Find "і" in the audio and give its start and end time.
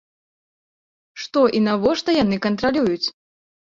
1.59-1.63